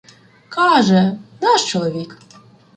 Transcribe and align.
Каже: 0.49 1.17
наш 1.41 1.65
чоловік. 1.71 2.17